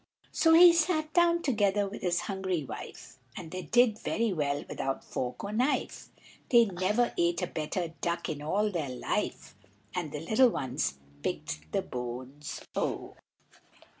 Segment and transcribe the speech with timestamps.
[0.31, 5.03] So he sat down together with his hungry wife, And they did very well without
[5.03, 6.09] fork or knife,
[6.49, 9.53] They never ate a better duck in all their life,
[9.93, 13.15] And the little ones picked the bones o!